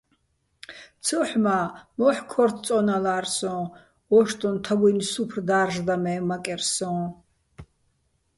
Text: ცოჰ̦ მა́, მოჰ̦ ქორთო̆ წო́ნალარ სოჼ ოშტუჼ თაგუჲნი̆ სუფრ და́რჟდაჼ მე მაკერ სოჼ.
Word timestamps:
ცოჰ̦ 1.05 1.31
მა́, 1.43 1.65
მოჰ̦ 1.97 2.19
ქორთო̆ 2.31 2.61
წო́ნალარ 2.65 3.25
სოჼ 3.35 3.53
ოშტუჼ 4.17 4.49
თაგუჲნი̆ 4.65 5.07
სუფრ 5.11 5.37
და́რჟდაჼ 5.47 5.95
მე 6.03 6.13
მაკერ 6.29 6.61
სოჼ. 6.75 6.95